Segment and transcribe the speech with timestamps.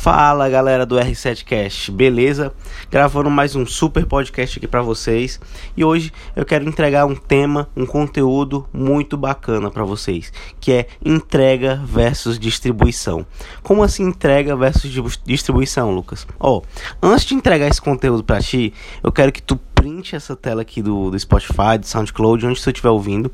[0.00, 2.54] Fala galera do R7Cast, beleza?
[2.90, 5.38] Gravando mais um super podcast aqui para vocês
[5.76, 10.86] e hoje eu quero entregar um tema, um conteúdo muito bacana para vocês, que é
[11.04, 13.26] entrega versus distribuição.
[13.62, 14.90] Como assim entrega versus
[15.22, 16.26] distribuição, Lucas?
[16.40, 16.62] Ó, oh,
[17.02, 18.72] antes de entregar esse conteúdo para ti,
[19.02, 22.70] eu quero que tu print essa tela aqui do, do Spotify, do SoundCloud, onde você
[22.70, 23.32] estiver ouvindo,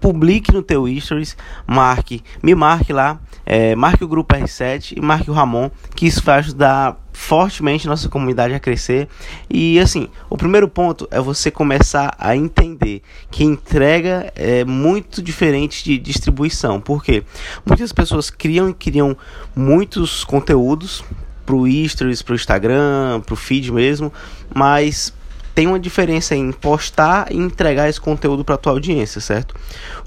[0.00, 1.36] publique no teu stories,
[1.66, 6.22] marque, me marque lá é, marque o grupo R7 e marque o Ramon, que isso
[6.22, 9.08] vai ajudar fortemente nossa comunidade a crescer.
[9.50, 15.84] E assim, o primeiro ponto é você começar a entender que entrega é muito diferente
[15.84, 16.80] de distribuição.
[16.80, 17.24] Porque
[17.66, 19.16] muitas pessoas criam e criam
[19.54, 21.04] muitos conteúdos
[21.44, 24.12] para o Stories, para o Instagram, para o feed mesmo,
[24.54, 25.12] mas
[25.54, 29.54] tem uma diferença em postar e entregar esse conteúdo para tua audiência, certo?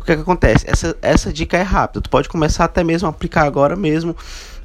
[0.00, 0.64] O que, é que acontece?
[0.68, 4.16] Essa, essa dica é rápida, tu pode começar até mesmo a aplicar agora mesmo,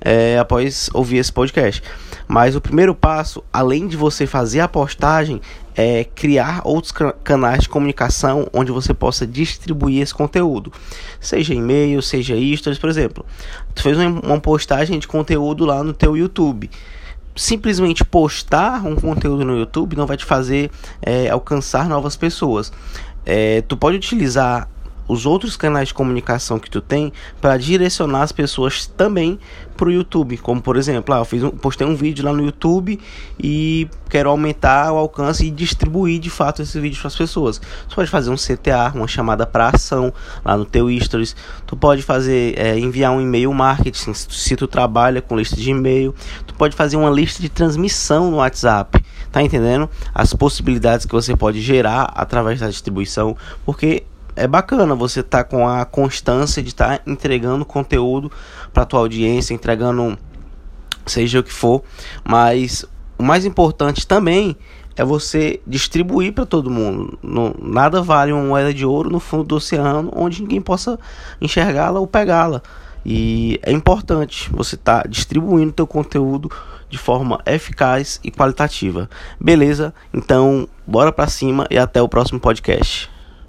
[0.02, 1.84] é, após ouvir esse podcast.
[2.28, 5.42] Mas o primeiro passo, além de você fazer a postagem,
[5.76, 10.72] é criar outros canais de comunicação onde você possa distribuir esse conteúdo,
[11.20, 13.25] seja e-mail, seja stories, por exemplo.
[13.73, 16.70] Tu fez uma postagem de conteúdo lá no teu YouTube
[17.40, 20.70] simplesmente postar um conteúdo no YouTube não vai te fazer
[21.02, 22.72] é, alcançar novas pessoas.
[23.26, 24.68] É, tu pode utilizar
[25.08, 29.40] os outros canais de comunicação que tu tem para direcionar as pessoas também
[29.80, 30.38] para o YouTube.
[30.38, 32.99] Como por exemplo, ah, eu fiz um, postei um vídeo lá no YouTube
[33.39, 37.61] e quero aumentar o alcance e distribuir de fato esse vídeo para as pessoas.
[37.88, 40.13] Tu pode fazer um CTA, uma chamada para ação
[40.44, 41.33] lá no teu stories.
[41.66, 46.13] Tu pode fazer é, enviar um e-mail marketing se tu trabalha com lista de e-mail.
[46.45, 49.02] Tu pode fazer uma lista de transmissão no WhatsApp.
[49.31, 49.89] Tá entendendo?
[50.13, 54.03] As possibilidades que você pode gerar através da distribuição, porque
[54.35, 58.31] é bacana você estar tá com a constância de estar tá entregando conteúdo
[58.73, 60.17] para tua audiência, entregando
[61.05, 61.83] seja o que for,
[62.23, 62.85] mas
[63.17, 64.55] o mais importante também
[64.95, 67.17] é você distribuir para todo mundo.
[67.23, 71.00] Não, nada vale uma moeda de ouro no fundo do oceano onde ninguém possa
[71.39, 72.62] enxergá-la ou pegá-la.
[73.06, 76.51] E é importante você estar tá distribuindo teu conteúdo
[76.89, 79.09] de forma eficaz e qualitativa.
[79.39, 79.94] Beleza?
[80.13, 83.09] Então, bora para cima e até o próximo podcast.